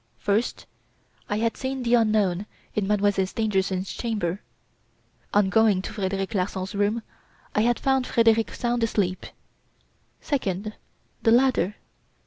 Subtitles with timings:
[0.25, 0.65] "1st.
[1.29, 4.41] I had seen the unknown in Mademoiselle Stangerson's chamber.
[5.31, 7.03] On going to Frederic Larsan's room,
[7.53, 9.27] I had found Larsan sound asleep.
[10.23, 10.73] "2nd.
[11.21, 11.75] The ladder.